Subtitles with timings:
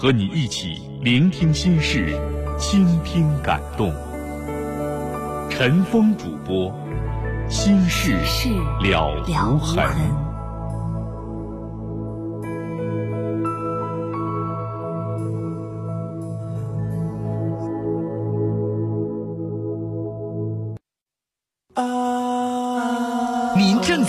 [0.00, 2.16] 和你一起聆听心事。
[2.56, 3.92] 倾听感动，
[5.48, 6.72] 陈峰主播，
[7.48, 8.16] 心事
[8.80, 10.27] 了无痕。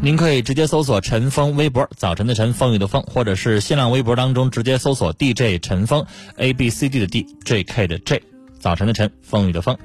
[0.00, 6.06] 您可以直接搜索陈峰微博，早晨的晨，风雨的风，或者是新浪微博当中直接搜索 DJ 陈峰
[6.36, 8.22] ，A B C D 的 D，J K 的 J，
[8.60, 9.76] 早晨的晨，风雨的风。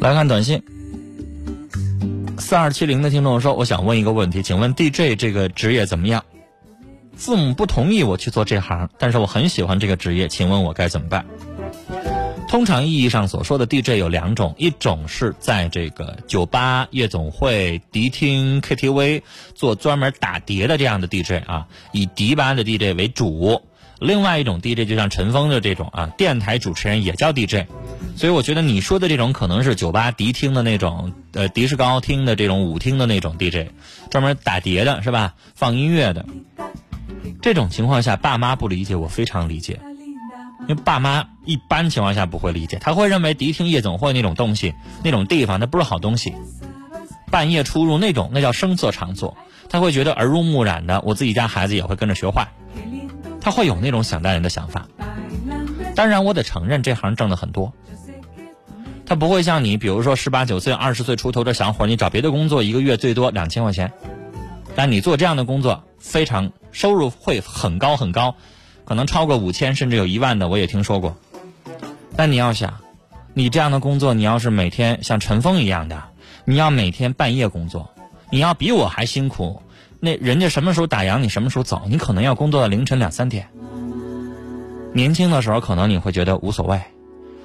[0.00, 0.62] 来看短信，
[2.38, 6.24] 四二七零的听众说，我想问一个问题，请问 DJ 这个职业怎么样？
[7.14, 11.26] 父母不同意我去做这行，但是我很喜欢这个职业，请问我该怎么办？
[12.50, 19.22] 通常意义上所说的 DJ 有两种，一种是在这个酒吧、夜总会、迪厅、KTV
[19.54, 23.62] 做专门打碟的这样的 DJ 啊，以迪吧的 DJ 为主；
[24.00, 27.68] 另外一种 DJ 就像陈峰的这种啊，电台主持人也叫 DJ。
[28.16, 33.70] 所以我觉得你说的这种可能是酒吧、迪厅的那种，呃，迪士高厅的这种舞厅的那种 DJ，
[34.10, 35.34] 专门打碟的是吧？
[35.54, 36.26] 放音乐的。
[37.40, 39.78] 这种情况下，爸妈不理解，我非常理解。
[40.68, 46.34] 因为爸妈一般情况下不会理解，他会认为迪厅夜总会那种东西、那种地方，那不是好东西。
[47.30, 49.36] 半夜出入那种，那叫声色场所，
[49.68, 52.48] 他会觉得耳濡目染的，我自己家孩子也会跟着学坏，
[53.40, 54.86] 他会有那种想当人的想法。
[55.94, 57.72] 当然，我得承认这行挣的很多，
[59.06, 63.92] 他不会像你，比如说十八九岁、二十岁出头的小伙，你找别的工作，一个月最多两千块钱，
[64.74, 68.34] 但你做这样的工作，非常收入会很高很高。
[68.90, 71.16] 可能超过五千，甚至有一万的，我也听说过。
[72.16, 72.80] 但你要想，
[73.34, 76.02] 你这样的工作，你要是每天像陈峰一样的，
[76.44, 77.88] 你要每天半夜工作，
[78.32, 79.62] 你要比我还辛苦。
[80.00, 83.46] 那人家什么时候打烊，你什么时候走，你可能要工作到凌晨两三点。
[84.92, 86.80] 年轻的时候可能你会觉得无所谓，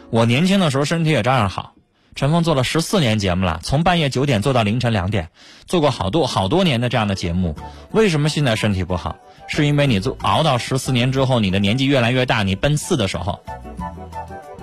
[0.09, 1.74] 我年轻的时候身体也照样好。
[2.15, 5.31] 陈峰做了十四年节目了，从半夜九点做到凌晨两点，
[5.65, 7.57] 做过好多好多年的这样的节目。
[7.91, 9.17] 为什么现在身体不好？
[9.49, 13.41] 是因为你做熬到十四年之后，你的年纪越来越大，你奔四的时候，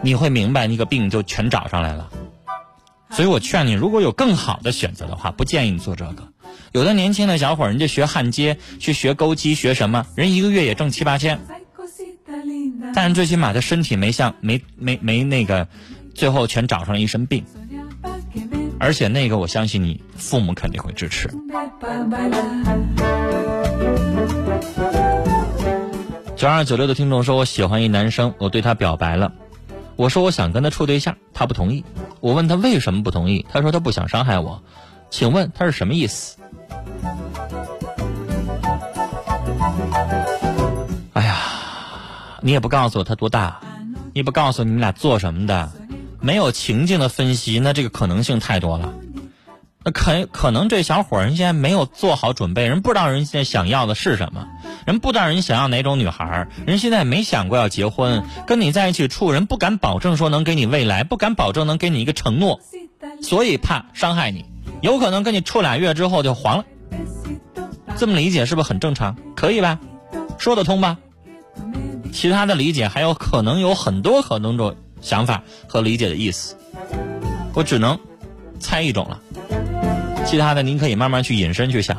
[0.00, 2.08] 你会明白那个病就全找上来了。
[3.10, 6.28] 所以我劝你，如果有更好的选择的话，不建议你做这个。
[6.72, 10.06] 有的年轻的小伙儿，人家学焊接，去学钩机，学什么？
[10.14, 11.38] 人一个月也挣七八千，
[12.94, 15.68] 但是最起码他身体没像没没没那个，
[16.14, 17.44] 最后全找上了一身病。
[18.78, 21.28] 而且那个我相信你父母肯定会支持。
[26.34, 29.32] 九二九六的听众说：“我喜欢一男生，我对他表白了。
[29.94, 31.84] 我说我想跟他处对象，他不同意。
[32.18, 34.60] 我问他为什么不同意，他说他不想伤害我。
[35.10, 36.38] 请问他是什么意思？”
[41.12, 41.36] 哎呀，
[42.40, 43.60] 你也不告诉我他多大，
[44.12, 45.70] 你不告诉你们俩做什么的，
[46.22, 48.94] 没有情境的分析，那这个可能性太多了。
[49.84, 54.46] 那可可能这小伙人现在没有做好准备，人不知道人现在想要的是什么，
[54.86, 62.60] 人不知道人想要哪种女孩，人现在没想过要结婚，跟你在一起处，人不敢保证说能给你未来，不敢保证能给你一个承诺，
[63.20, 64.44] 所以怕伤害你，
[64.80, 66.64] 有可能跟你处俩月之后就黄了。
[67.96, 69.16] 这么理解是不是很正常？
[69.34, 69.80] 可以吧？
[70.38, 70.98] 说得通吧？
[72.12, 76.56] 其他的理解还有可能有很多可能种想法和理解的意思，
[77.52, 77.98] 我只能
[78.58, 79.20] 猜一种了。
[80.24, 81.98] 其他的您可以慢慢去引申去想，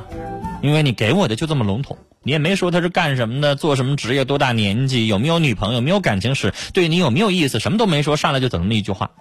[0.61, 9.11] 因为你给我的就这么笼统，你也没说他是干什么的，做什么职业，多大年纪，有没有女朋友，没有感情史，对你有没有意思，什么都没说，上来就等那么一句话，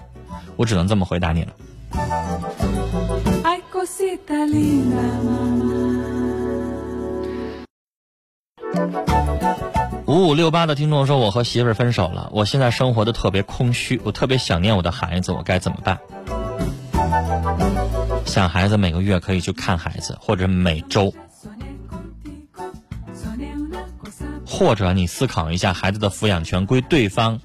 [0.57, 1.53] 我只能这么回答你了。
[10.13, 15.99] 五五六八的听众说：“我和媳妇儿分手了，我现在生活的特别空虚，我特别想念我的孩子，我该怎么办？”
[18.27, 21.15] 想孩子每个月可以去看孩子，或者每周，
[24.47, 27.41] 或者你思考一下孩子的抚养权归对方，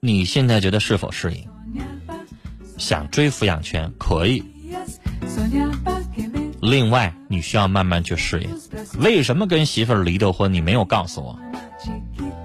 [0.00, 1.48] 你现在觉得是否适应？
[2.76, 4.44] 想追抚养权可以。
[6.60, 8.50] 另外，你需要慢慢去适应。
[8.98, 10.52] 为什么跟媳妇儿离的婚？
[10.52, 11.38] 你没有告诉我。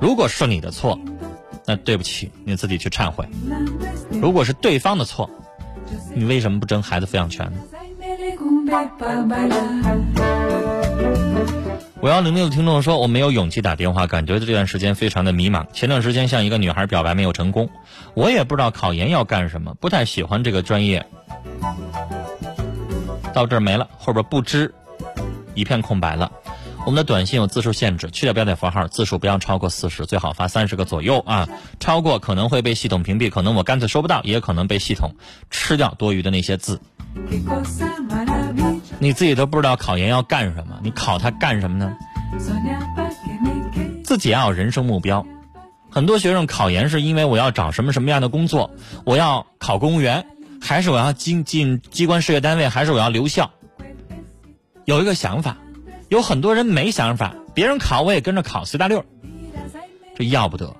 [0.05, 0.99] 如果是你的错，
[1.65, 3.27] 那对不起，你自己去忏悔。
[4.11, 5.27] 如果是对方的错。
[6.13, 7.57] 你为什么不争孩子抚养权呢？
[12.01, 15.65] 五幺零六的听众说：“我没有勇气打电话，感觉这段时间非常的迷茫。
[15.73, 17.67] 前段时间向一个女孩表白没有成功，
[18.13, 21.03] 我也不知道考研要干什么，不太喜欢这个专业。
[23.33, 24.71] 到这儿没了，后边不知
[25.55, 26.31] 一片空白了。”
[26.85, 31.49] 我们的短信有字数限制，去掉标点符号，字数不要超过四十，最好发三十个左右啊。
[31.79, 35.15] 超过可能会被系统屏蔽，可能我干脆收不到，也可能被系统
[35.49, 36.79] 吃掉多余的那些字。
[38.99, 41.91] 你自己都不知道考研要干什么，你考它干什么呢？
[44.03, 45.25] 自己要有人生目标。
[45.89, 48.69] 很多学生考研是因为我要找什么什么样的工作，
[49.05, 50.27] 我要考公务员，
[50.61, 53.49] 还是我要进进机关事业单位，还是我要留校？
[54.85, 55.57] 有一个想法。
[56.15, 59.03] 有很多人没想法，别人考我也跟着考，随大溜
[60.17, 60.73] 这要不得。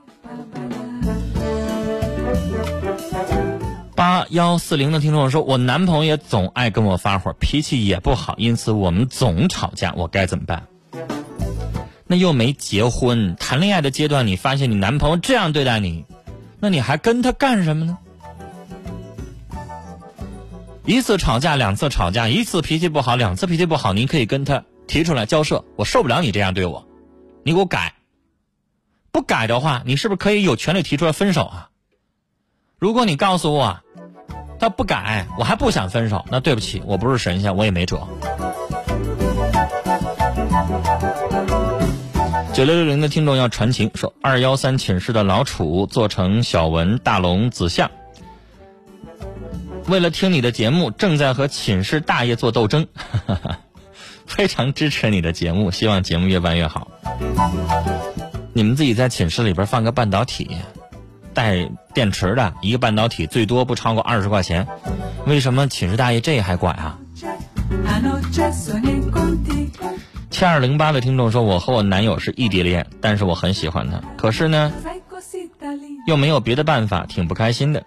[3.98, 10.68] 八幺四零的听众说：“我男朋友也总爱跟我发火，脾气也不好，因此我们总吵架，我该怎么办？”
[12.08, 16.06] 那又没结婚，谈恋爱的阶段，你发现你男朋友这样对待你，
[16.62, 17.98] 那你还跟他干什么呢？
[20.86, 24.64] 一次吵架，两次吵架，一次脾气不好，两次脾气不好，你可以跟他。
[24.88, 26.88] 提出来交涉，我受不了你这样对我，
[27.44, 27.94] 你给我改。
[29.12, 31.70] 不改的话，你是不是可以有权利提出来分手啊？
[32.80, 33.80] 如果你告诉我
[34.60, 38.08] 他不改，我还不想分手，那对不起，我不是神仙，我也没辙。
[42.54, 47.92] 九六六零的听众要传情，说二幺三寝室的老楚做成小文、大龙、子相，
[49.88, 52.88] 为了听你的节目，正在和寝室大爷做斗争。
[54.26, 56.88] 非常支持你的节目，希望节目越办越好。
[58.54, 60.58] 你们自己在寝室里边放个半导体，
[61.34, 64.68] 带电池的一个半导体最多不超过二十块钱，
[65.26, 67.00] 为什么寝室大爷这还管啊？
[70.30, 74.72] 七二零八的听众说：“我和我男友是异地恋，但是我很喜欢他，可是呢，
[76.08, 77.86] 又没有别的办法，挺不开心的。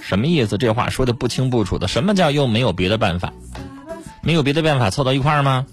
[0.00, 0.58] 什么意思？
[0.58, 1.88] 这话说的不清不楚的。
[1.88, 3.32] 什么叫又没有别的办法？”
[4.22, 5.66] 没有别的办法凑到一块儿吗？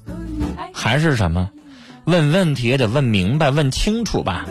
[0.74, 1.50] 还是什么？
[2.06, 4.46] 问问题也得问明白、问清楚吧。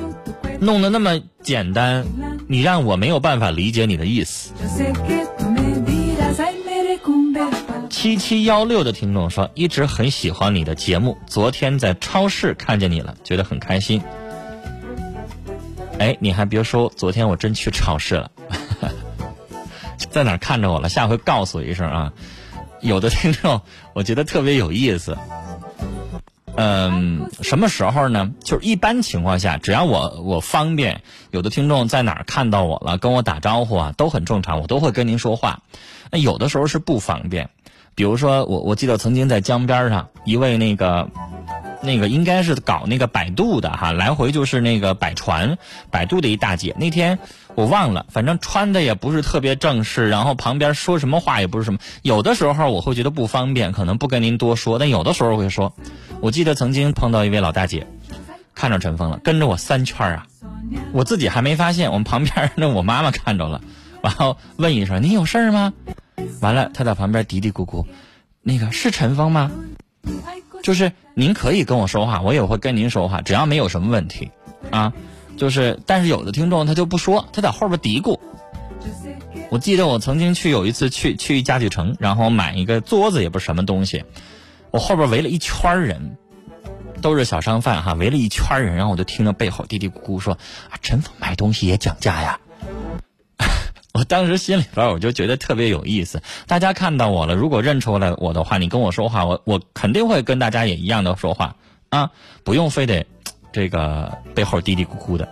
[0.60, 2.04] 弄得那么简单，
[2.48, 4.52] 你让我没有办法理解你的意思。
[7.90, 11.16] 七七幺六的听众说，一直很喜欢你的节目。
[11.26, 14.02] 昨天在超市看见你了，觉得很开心。
[15.98, 18.30] 哎，你还别说，昨天我真去超市了，
[20.10, 20.88] 在哪看着我了？
[20.88, 22.12] 下回告诉我一声啊。
[22.84, 23.62] 有的听众，
[23.94, 25.16] 我觉得特别有意思。
[26.56, 28.30] 嗯，什么时候呢？
[28.44, 31.00] 就是一般情况下，只要我我方便，
[31.30, 35.62] 有的听众在哪儿看到我了，跟我打招呼啊，都很正常，我都会跟您说话。
[36.10, 37.48] 那有的时候是不方便，
[37.94, 41.08] 比如说我我记得曾经在江边上，一位那个
[41.82, 45.58] 那个应该是搞那个摆渡的哈，来回就是那个摆船
[45.90, 47.18] 摆渡的一大姐，那天
[47.54, 51.78] 我忘了，反正穿的也不是特别正式，然后旁边说什么话也不是什么。
[52.02, 55.72] 有的时候我会觉得不方便，可能不跟您多说，但有的时候会说。
[56.20, 57.86] 我记得曾经碰到一位老大姐，
[58.54, 60.26] 看着陈峰了，跟着我三圈啊，
[60.92, 63.60] 我自己还没发现，我们旁边那我妈妈看着了，
[64.02, 65.72] 然后问一声：“你有事吗？”
[66.40, 67.84] 完了，她在旁边嘀嘀咕咕
[68.40, 69.50] ：“那个是陈峰吗？”
[70.62, 74.30] 就是您可以跟我说话，我也会跟您说话，只要没有什么问题，
[74.70, 74.94] 啊，
[75.36, 78.18] 就是，但是有的听众他就不说，他在后边嘀咕。
[79.50, 84.04] 我记得我曾经去有一次去去家具城，然后买一个桌子，也不是什么东西。
[84.70, 86.16] 我后边围了一圈人，
[87.00, 90.34] 都是小商贩哈，围了一圈人，然后我就听着背后嘀嘀咕咕说
[90.70, 92.40] ：“啊，陈峰买东西也讲价呀。”
[93.94, 96.20] 我当时心里边我就觉得特别有意思。
[96.48, 101.54] 大家看到我了，如果认出来我的话，你跟我说话，我我肯定会跟大家也一样的说话
[101.90, 102.10] 啊，
[102.42, 103.06] 不用非得
[103.54, 105.28] 这个背后嘀嘀咕咕的。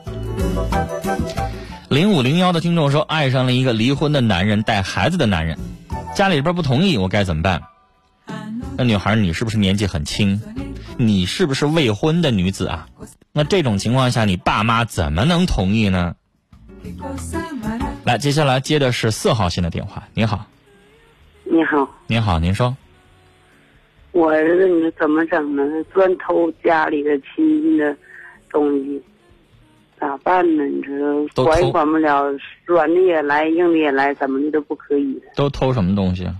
[1.88, 5.58] 零五零幺的听众说，爱上了一个离婚的男人带孩子的男人，
[6.14, 7.62] 家里边不同意，我该怎么办？
[8.78, 10.40] 那女孩，你是不是年纪很轻？
[10.96, 12.86] 你是不是未婚的女子啊？
[13.32, 16.14] 那这种情况下，你爸妈怎么能同意呢？
[18.04, 20.04] 来，接下来接的是四号线的电话。
[20.14, 20.46] 你好，
[21.42, 22.76] 你好，您好，您说。
[24.12, 25.62] 我儿子，你说怎么整呢？
[25.92, 27.96] 专偷家里的亲戚的
[28.52, 29.02] 东西，
[29.98, 30.64] 咋办呢？
[30.64, 32.24] 你说管也管不了，
[32.66, 35.20] 软的也来，硬的也来，怎么的都不可以。
[35.34, 36.36] 都偷什么东西啊？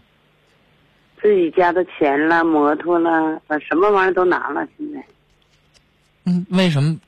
[1.21, 4.69] 自己家的钱了，摩托了，把什么玩意儿都拿了。
[4.77, 5.05] 现在，
[6.27, 6.99] 嗯，为什么？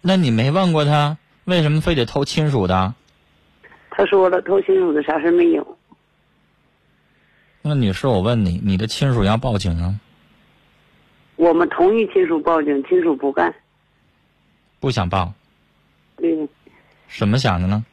[0.00, 2.94] 那你没问过他，为什么非得偷亲属的？
[3.90, 5.76] 他说了，偷亲属的啥事没有。
[7.62, 9.94] 那女士，我问你，你的亲属要报警啊？
[11.36, 13.52] 我们同意亲属报警，亲属不干。
[14.80, 15.32] 不想报。
[16.16, 16.48] 对。
[17.08, 17.84] 什么想的呢？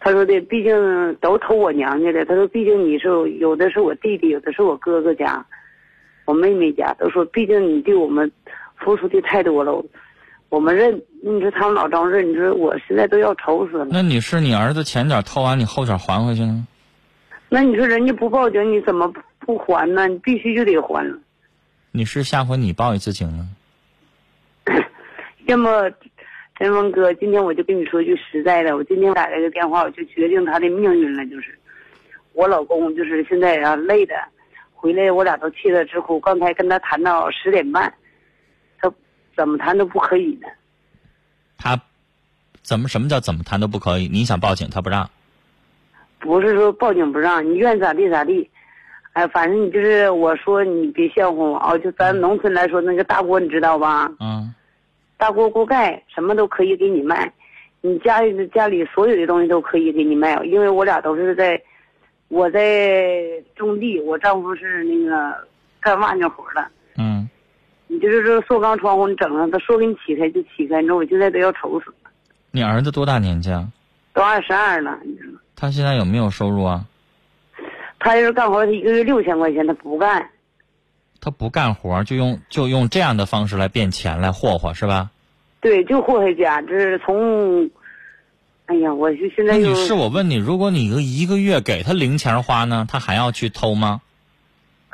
[0.00, 2.24] 他说的，毕竟都偷我娘家的。
[2.24, 5.44] 他说，毕竟你是有的是我弟弟，有的是我哥哥家，
[6.24, 6.94] 我妹妹家。
[6.94, 8.30] 都说，毕竟你对我们
[8.76, 9.84] 付出的太多了，
[10.50, 11.02] 我们认。
[11.20, 13.88] 你说他们老张认，你说我现在都要愁死了。
[13.90, 16.64] 那你是你儿子前脚偷完，你后脚还回去呢？
[17.48, 20.06] 那你说人家不报警，你怎么不还呢？
[20.06, 21.18] 你必须就得还了。
[21.90, 23.48] 你是下回你报一次警呢？
[25.48, 25.90] 要么。
[26.60, 31.24] 陈峰哥，今天我就跟你说句实在的，我今天打这个电话，我就决定他的命运了。
[31.26, 31.56] 就是
[32.32, 34.16] 我老公，就是现在啊累的，
[34.74, 36.18] 回来我俩都气得直哭。
[36.18, 37.94] 刚才跟他谈到十点半，
[38.80, 38.92] 他
[39.36, 40.48] 怎么谈都不可以呢。
[41.56, 41.80] 他
[42.62, 44.08] 怎么什么叫怎么谈都不可以？
[44.08, 45.08] 你想报警，他不让。
[46.18, 48.50] 不是说报警不让，你愿咋地咋地。
[49.12, 51.78] 哎，反正你就是我说你别笑话我啊！
[51.78, 54.10] 就咱农村来说，那个大锅你知道吧？
[54.18, 54.52] 嗯。
[55.18, 57.30] 大锅锅盖什么都可以给你卖，
[57.80, 61.60] 你家里的家里所有的东西都可以给你卖，因为我俩都是在，
[62.28, 63.20] 我在
[63.56, 65.36] 种地，我丈夫是那个
[65.80, 66.64] 干瓦匠活的。
[66.96, 67.28] 嗯，
[67.88, 72.10] 你就是说塑钢窗户，你整上，他说给你起开就起开，你说我现在都要愁死了。
[72.52, 73.66] 你儿子多大年纪啊？
[74.14, 75.26] 都二十二了，你说。
[75.56, 76.84] 他现在有没有收入啊？
[77.98, 80.24] 他要是干活，他一个月六千块钱，他不干。
[81.20, 85.10] 他不干活，就用就用这样的方式来变钱来霍霍，是吧？
[85.60, 86.62] 对，就祸害家。
[86.62, 87.68] 这是从，
[88.66, 89.58] 哎呀，我就现在。
[89.58, 90.86] 女士，我问你，如果你
[91.18, 94.00] 一个月给他零钱花呢，他还要去偷吗？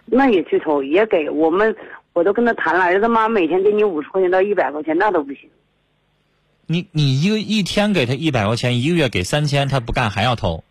[0.07, 1.77] 那也去偷，也给我们，
[2.15, 5.51] 我都跟他谈了，儿子妈每天给你五十块钱到一百块钱，那都不行。
[6.67, 10.65] 你你一个一天给他一百块钱，一个月给三千，他不干还要偷？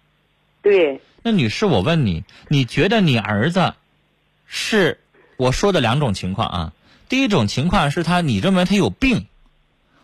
[0.64, 1.00] 对。
[1.22, 3.76] 那女士，我问你，你觉得你儿子
[4.48, 5.00] 是？
[5.44, 6.74] 我说的两种情况啊，
[7.10, 9.26] 第一种情况是他，你认为他有病，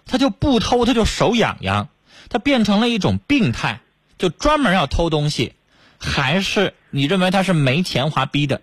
[0.06, 1.88] 他就不偷，他就手痒痒，
[2.28, 3.80] 他变成了一种病态，
[4.18, 5.54] 就专门要偷东西，
[5.98, 8.60] 还是你认为他是没钱花逼的？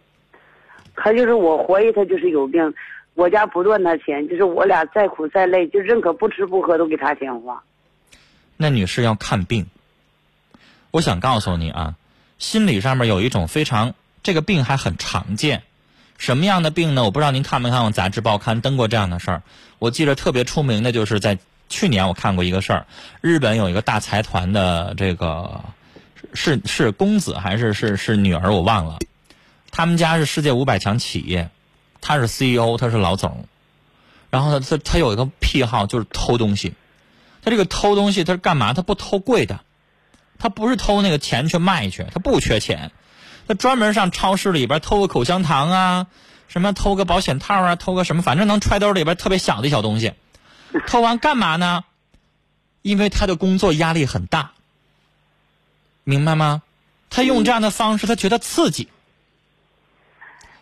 [0.94, 2.74] 他就是我怀疑他就是有病，
[3.14, 7.62] 我家不断他钱，就是我俩再苦再累，就认可不吃不喝都给他钱花。
[8.58, 9.66] 那女士要看病，
[10.90, 11.94] 我想告诉你啊，
[12.38, 15.62] 心理上面有一种非常这个病还很常见。
[16.18, 17.04] 什么样的病呢？
[17.04, 19.42] 我不知道您看没看过杂志报刊登过这样的事儿。
[19.78, 22.86] 我记得特别出名的就是在去年我看过一个事儿，
[23.20, 25.64] 日本有一个大财团的这个
[26.32, 28.98] 是是公子还是是是女儿我忘了，
[29.70, 31.50] 他们家是世界五百强企业，
[32.00, 33.46] 他是 CEO，他是老总，
[34.30, 36.74] 然后他他他有一个癖好，就是偷东西。
[37.42, 38.72] 他这个偷东西，他是干嘛？
[38.72, 39.60] 他不偷贵的，
[40.36, 42.90] 他不是偷那个钱去卖去，他不缺钱，
[43.48, 46.06] 他专门上超市里边偷个口香糖啊，
[46.48, 50.12] 什么偷个保险套啊，偷个什么，反正能揣兜里边特别小的小东西。
[50.86, 51.84] 偷完干嘛呢？
[52.82, 54.52] 因为他的工作压力很大，
[56.04, 56.62] 明白吗？
[57.08, 58.88] 他用这样的方式，他觉得刺激。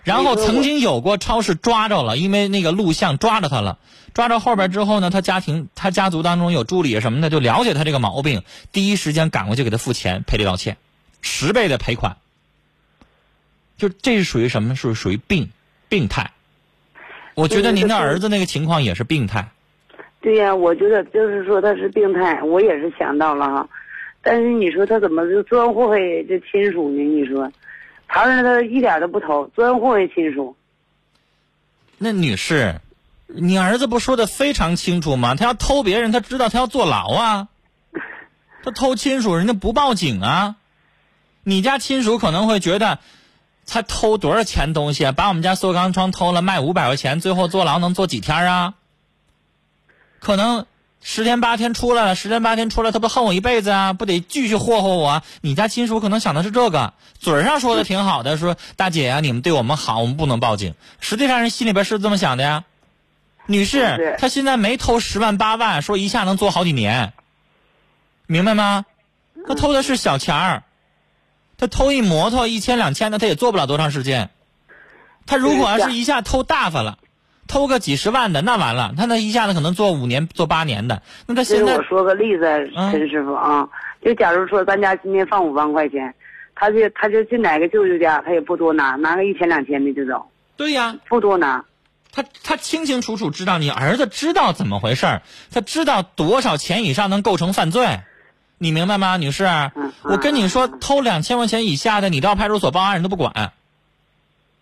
[0.03, 3.79] 然后曾经有过超市抓着了，因为那个录像抓着他了，
[4.13, 10.77] 抓着后边之后呢，他家庭他家族当中有助理什么的，就了解他这个毛病，第一时间赶过去给他付钱赔礼道歉，
[11.23, 12.19] 十倍的赔款。
[13.77, 14.75] 就这是属于什么？
[14.77, 15.51] 是属于病
[15.89, 16.31] 病态。
[17.35, 19.49] 我觉得您的儿子那个情况也是病态。
[20.21, 23.69] 对呀，我觉得就是说他是病态，我也是想到了哈，
[24.23, 27.03] 但是你说他怎么就专祸害这亲属呢？
[27.03, 27.51] 你说？
[28.07, 30.57] 旁人他一点都不偷，专祸害亲属。
[31.99, 32.81] 那女士，
[33.27, 35.35] 你儿子不说的非常清楚吗？
[35.35, 37.49] 他要偷别人，他知道他要坐牢啊。
[38.63, 40.57] 他偷亲属，人家不报警啊。
[41.43, 43.01] 你家亲属可能会觉得，
[43.67, 45.13] 他偷多少钱东西啊？
[45.13, 48.75] 把我们家塑钢窗偷了，卖五百块钱，最后坐牢能坐几天啊？
[50.21, 50.67] 可能。
[51.07, 53.93] 十天八天出来了，十天八天出来，他不恨我一辈子啊？
[53.93, 55.23] 不得继续霍霍我？
[55.43, 60.75] 你家亲属可能想的是这个，嘴上说的挺好的，说大姐呀，你们对我们好，我们不能报警。
[61.01, 62.65] 实际上人心里边是这么想的呀。
[63.45, 67.13] 女士，他现在没偷十万八万，说一下能做好几年，
[68.27, 68.87] 明白吗？
[69.47, 70.63] 他偷的是小钱儿，
[71.67, 74.31] 他偷一摩托一千两千的，他也做不了多长时间。
[75.27, 76.99] 他如果要是一下偷大发了。
[77.47, 81.03] 偷个几十万的那完了，他那一下子可能做五年、做八年的。
[81.27, 82.43] 那他现在我说个例子，
[82.91, 83.69] 陈师傅啊，
[84.03, 86.15] 就假如说咱家今天放五万块钱，
[86.55, 90.27] 他就他就去哪个舅舅家，他也不多拿，拿个一千两千的就走。
[90.57, 91.63] 对呀，不多拿。
[92.11, 95.21] 他他清清楚楚知道你儿子知道怎么回事
[95.53, 98.01] 他知道多少钱以上能构成犯罪，
[98.65, 99.45] 你明白吗，女士？
[100.05, 103.53] 我跟你说，偷两千块钱以下的，你到派出所报案人都不管，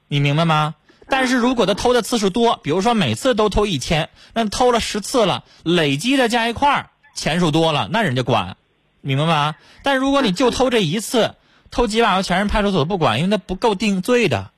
[0.09, 0.75] 你明白吗？
[1.09, 8.57] 但是如果他偷的次数多，比如说每次都偷一千，那偷了十次了，累积的加一块儿，钱数多了，那人家管，
[9.03, 9.55] 明白吗？
[9.85, 11.37] 但如果你就偷这一次，
[11.71, 14.51] 偷几百块钱，人派出所不管，因为他不够定罪的，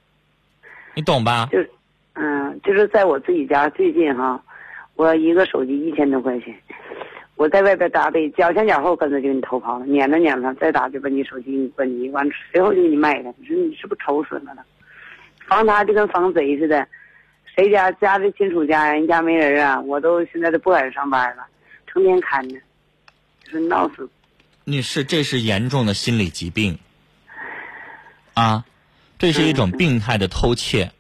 [0.95, 1.51] 你懂吧？
[1.53, 1.59] 就，
[2.15, 4.41] 嗯，就是在我自己家最近哈，
[4.95, 6.55] 我一个手机一千多块钱，
[7.37, 14.63] 我在外边打的，脚前脚后跟着就给你偷跑了，撵着撵着，再打就把你手机把你完，随后就给你卖了，你说你是不是愁死了呢？
[15.47, 16.87] 防他就跟防贼似的，
[17.55, 19.81] 谁家家的亲属家人家没人啊？
[19.81, 21.45] 我都现在都不敢上班了，
[21.87, 22.57] 成天看着，
[23.43, 24.09] 就是闹死。
[24.65, 26.79] 女士，这是严重的心理疾病
[28.33, 28.65] 啊，
[29.19, 30.93] 这是一种病态的偷窃，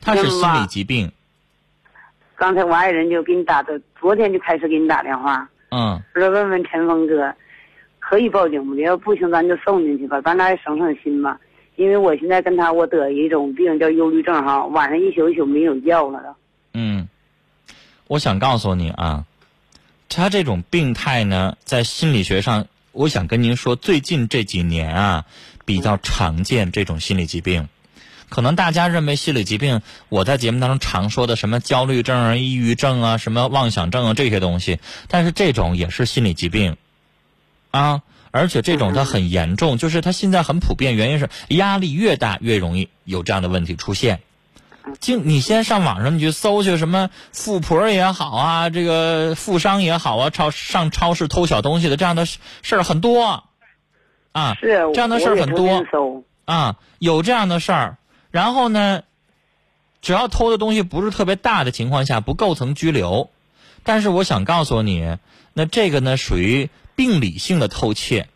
[0.00, 1.10] 他是心理疾病。
[2.36, 7.34] 刚才我爱人就给你打的，昨天就开始给你打电话，嗯，说问问陈峰哥，
[7.98, 8.74] 可以报警不？
[8.74, 11.40] 要不行，咱就送进去吧，咱俩也省省心吧。
[11.76, 16.36] 因为我现在跟他，我得一种病叫忧郁症哈，晚上一宿一宿没有觉了都。
[16.74, 17.08] 嗯，
[18.06, 19.24] 我想告诉你啊，
[20.10, 25.24] 他这种病态呢，在心理学上，我想跟您说，最近这几年啊，
[25.64, 27.66] 比较常见这种心理疾病。
[28.32, 36.78] 可能大家认为心理疾病，我在节目当中常说的什么焦虑症啊、抑郁症啊、什么妄想症啊这些东西，但是这种也是心理疾病
[37.72, 38.00] 啊。
[38.30, 44.20] 而且这种它很严重，就是它现在很普遍，原因是压力越大越容易有这样的问题出现。
[44.98, 52.40] 就你先上网上你去搜去，什么富婆也好啊，这个富商也好啊，超上超市偷小东西的这样的事
[52.76, 53.44] 儿很多
[54.32, 55.84] 啊，是这样的事儿很多
[56.46, 57.98] 啊，有这样的事儿。
[58.32, 59.04] 然后呢，
[60.00, 63.30] 只要偷的东西不是特别大的情况下，不构成拘留。
[63.84, 65.18] 但是我想告诉你，
[65.52, 66.68] 那这个呢属于。
[66.94, 68.28] 病理性的偷窃，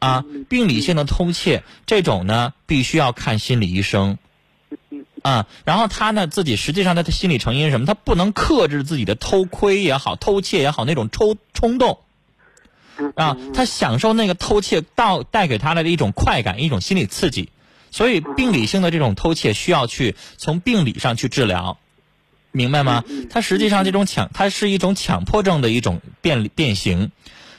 [0.00, 4.18] 啊，病理性的偷窃这种呢，必须要看心理医生，
[5.22, 7.86] 啊，然后他呢自己实际上他的心理成因是什么？
[7.86, 12.00] 他不能克制自己的偷窥也好、偷窃也好那种冲冲动，
[13.14, 17.48] 啊，他享受那个偷窃到带给他的一种快感、一种心理刺激，
[17.90, 21.78] 所以病理性的这种偷窃需要去从病理上去治疗，
[22.52, 23.04] 明白吗？
[23.30, 27.10] 它实际上这种强，它是一种强迫症的一种变变形。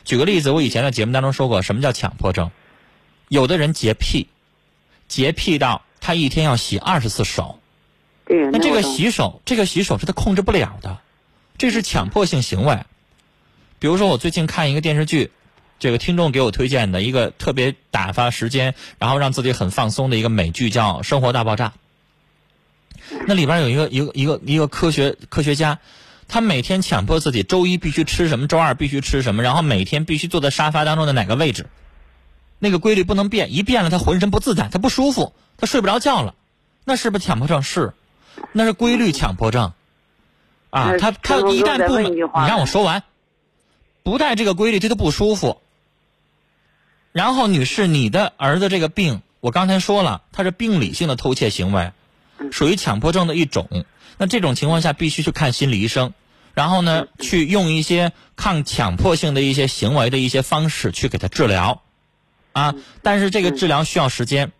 [0.04, 2.52] 举个例子，我以前在节目当中说过，什么叫强迫症？
[3.28, 4.28] 有的人洁癖，
[5.08, 7.60] 洁癖到他一天要洗二十次手。
[8.52, 11.00] 那这个洗手，这个洗手是他控制不了的，
[11.58, 12.80] 这是强迫性行为。
[13.78, 15.32] 比如说，我最近看一个电视剧，
[15.82, 21.74] 这个听众给我推荐的一个特别打发时间，然后让自己很放松的一个美剧，叫《生活大爆炸》。
[23.28, 25.80] 那里边有一个一个一个一个科学科学家。
[26.28, 31.66] 他每天强迫自己周一必须吃什么，周二必须吃什么，然后每天必须坐在沙发当中的哪个位置，
[32.58, 36.36] 那个规律不能变，一变了他浑身不自在，他不舒服，他睡不着觉了，
[36.86, 37.64] 那是不是强迫症？
[37.64, 37.94] 是，
[38.54, 39.74] 那是规律强迫症。
[40.70, 43.04] 啊，他他一旦不，你让我说完，
[44.04, 45.61] 不带这个规律，他就不舒服。
[47.12, 51.92] 然后，女士，你的儿子这个病，我刚才说了，他是病理性的偷窃行为，
[52.52, 53.86] 属于强迫症的一种。
[54.18, 56.14] 那这种情况下，必须去看心理医生，
[56.54, 61.82] 然后呢，去用一些抗强迫性的一些行为的一些方式去给他治疗，
[62.54, 64.52] 啊，但是这个治疗需要时间，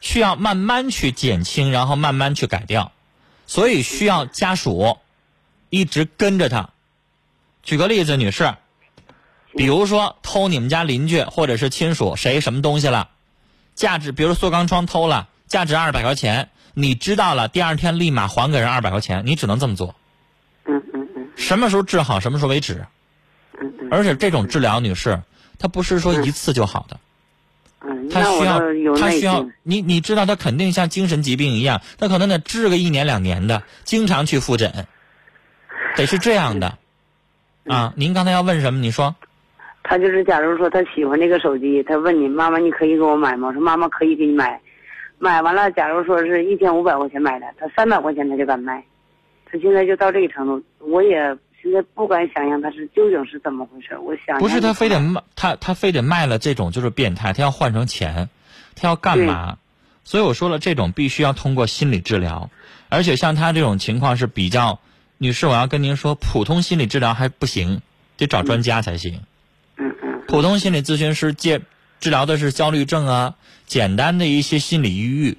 [0.00, 2.92] 需要慢慢去减轻，然后慢慢去改掉，
[3.46, 4.98] 所以需要家属。
[5.70, 6.70] 一直跟着他。
[7.64, 8.54] 举个例子，女士，
[9.56, 13.08] 比如说偷你们家邻居或者是亲属谁什么东西了，
[13.74, 19.94] 价值，比如塑钢窗偷了，价值二百块钱，你知道了，第二天立马还给人二百块钱，你只能这么做。
[20.64, 21.28] 嗯嗯嗯。
[21.36, 22.86] 什么时候治好，什么时候为止。
[23.60, 23.88] 嗯。
[23.90, 25.22] 而且这种治疗，女士，
[25.58, 26.98] 她不是说一次就好的。
[27.86, 28.08] 嗯。
[28.08, 28.60] 他需要，
[28.96, 34.86] 他需要你，你知道，他肯定像精神疾病一样，他可能得治个一年两年的，经常去复诊。
[35.96, 36.76] 得是这样的，
[37.66, 38.80] 啊，您刚才要问什么？
[38.80, 39.14] 你说，
[39.86, 43.48] 他就是，假如说他喜欢这个手机，他问你妈妈，你可以给我买吗？
[43.48, 44.58] 我说妈妈可以给你买，
[45.18, 48.82] 买完了，假如说是一千五百块钱买的，他三百块钱他就敢卖，
[49.44, 51.16] 他现在就到这个程度，我也
[51.62, 53.96] 现在不敢想象他是究竟是怎么回事。
[53.98, 58.28] 我想不是他非得卖，他他非得卖了这种就是变态，他要换成钱，
[58.74, 59.58] 他要干嘛？
[60.02, 62.50] 所以我说了，这种必须要通过心理治疗，
[62.88, 64.80] 而且像他这种情况是比较。
[65.16, 67.80] 女士，我要跟您说，普通心理治疗还不行，
[68.16, 69.20] 得找专家才行。
[70.34, 71.60] 普通心理咨询师接
[72.00, 73.34] 治疗的是焦虑症啊，
[73.66, 75.38] 简单的一些心理抑郁，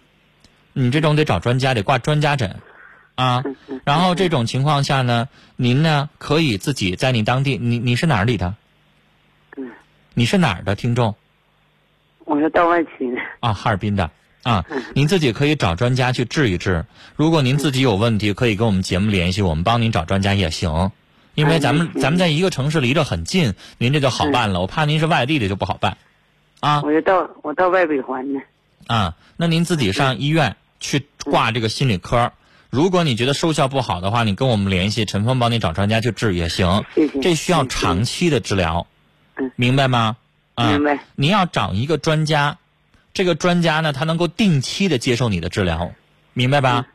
[0.71, 2.61] 你这种得找专家，得挂专家诊，
[3.15, 3.43] 啊。
[3.83, 5.27] 然后这种情况下呢，
[5.57, 8.55] 您呢可以自己在你当地，你你是哪里的？
[9.57, 9.69] 嗯。
[10.13, 11.13] 你是哪儿的听众？
[12.23, 13.17] 我是道外区的。
[13.41, 14.09] 啊，哈尔滨的。
[14.43, 16.85] 啊，您自己可以找专家去治一治。
[17.17, 20.93] 如果您自己有问题，可以跟我们节目联系，我们帮您找专家也行。
[21.35, 24.61] 因为咱们咱们在一个城市离着很近，您这就好办了。
[24.61, 25.97] 我怕您是外地的就不好办。
[26.61, 28.41] 啊，我就到我到外北环呢。
[28.87, 32.31] 啊，那您自己上医院去挂这个心理科。
[32.69, 36.83] 如果你觉得收效不好的话，你跟我们联系，陈峰帮你找专家去治也行。
[36.95, 37.19] 谢谢。
[37.19, 38.87] 这需要长期的治疗。
[39.35, 39.51] 嗯。
[39.55, 40.17] 明白吗？
[40.57, 40.99] 明白。
[41.15, 42.57] 您要找一个专家。
[43.13, 45.93] 这个专家呢，他能够定期的接受你的治疗，
[46.33, 46.85] 明白吧？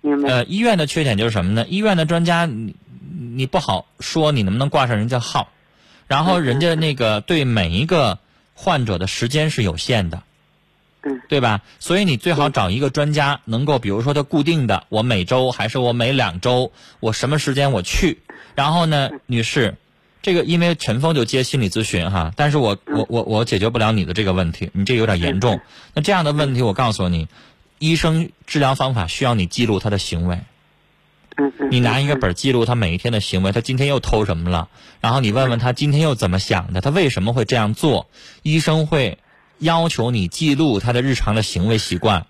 [0.00, 0.28] 明白。
[0.30, 1.66] 呃，医院的缺点就是什么呢？
[1.68, 2.48] 医院的专家，
[3.16, 5.48] 你你不好说你能不能挂上人家号，
[6.06, 8.18] 然后人家那个对每一个
[8.54, 10.22] 患者的时间是有限的，
[11.02, 11.62] 嗯，对吧？
[11.78, 18.18] 所以你最好找一个专家，能够比如说他固定的，我每周还是我每两周，我什么时间我去，
[18.54, 19.76] 然后呢，女士。
[20.22, 25.60] 这个因为陈峰就接心理咨询哈，但是我我我我解决不了你的这个问题，你这有点严重。
[25.94, 27.28] 那这样的问题，我告诉你，
[27.78, 30.40] 医生治疗方法需要你记录他的行为。
[31.70, 34.68] 你拿一个本记录他每一天的行为，他今天又偷什么了？
[35.00, 38.08] 然后你问问他今天又怎么想的，他为什么会这样做？
[38.42, 39.18] 医生会
[39.58, 42.26] 要求你记录他的日常的行为习惯。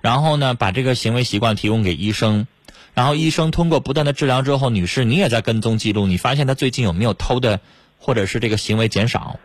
[0.00, 2.46] 然后呢，把这个行为习惯提供给医生。
[2.92, 7.60] 然后医生通过不断的治疗之后，女士你也在跟踪记录，你发现他最近有没有偷的，
[7.98, 9.40] 或者是这个行为减少，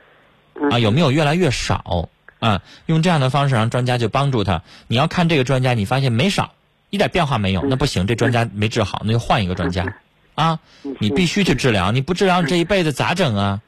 [0.69, 2.61] 啊有没有越来越少啊？
[2.85, 4.61] 用这样的方式让专家就帮助他。
[4.87, 6.53] 你要看这个专家，你发现没少，
[6.89, 9.85] 一点变化没有，那不行，这专家没治好，那就换一个专家，
[10.35, 10.59] 啊，
[10.99, 13.61] 你必须去治疗，你不治疗，你这一辈子咋整啊？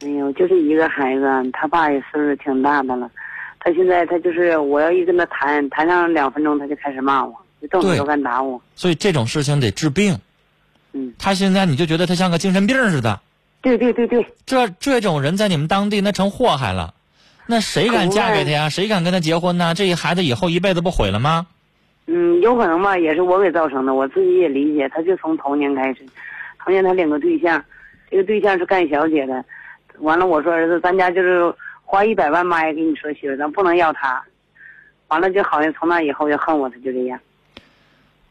[0.00, 3.10] 哎呦，就是一个孩子，他爸也岁数挺大的了，
[3.60, 7.34] 他现在他就是我要一跟他谈谈上两分钟，他就开始骂我。
[7.58, 10.20] 就动手就敢打我，所以这种事情得治病。
[10.92, 13.18] 嗯，他现在你就觉得他像个精神病似的。
[13.62, 16.92] 对对对对，这这种人在你们当地那成祸害了，
[17.46, 18.68] 那谁敢嫁给他呀？
[18.68, 19.74] 谁敢跟他结婚呢？
[19.74, 21.46] 这一孩子以后一辈子不毁了吗？
[22.06, 24.88] 嗯，有可能吧，也是我给造成的，我自己也理解。
[24.88, 26.06] 他就从头年开始，
[26.64, 27.62] 头年他领个对象，
[28.08, 29.44] 这个对象是干小姐的，
[29.98, 31.52] 完了我说儿子，咱家就是
[31.84, 34.22] 花一百万妈也给你说媳妇，咱不能要他。
[35.08, 37.18] 完了就好像从那以后就恨我，他就这样。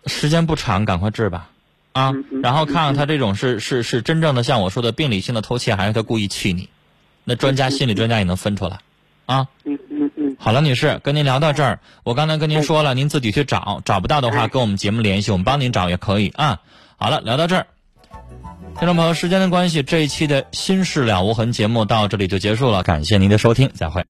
[0.05, 1.49] 时间不长，赶快治吧，
[1.91, 6.69] 啊，然后看看他这种是是是真正的像我说的病理性的偷窃，还是他故意气你？
[7.25, 8.77] 那专家心理专家也能分出来，
[9.25, 9.77] 啊，嗯。
[10.45, 16.61] 好了，女士，跟您聊到这儿，我刚才跟您说了，您自己去找，找不到的话跟我们节目联系，我们帮您找也可以啊。
[16.97, 17.65] 好了，聊到这儿，
[18.77, 24.03] 听众朋友，时间的关系，这一期的《心事了无痕》节目到这里就结束了，感谢您的收听，再会。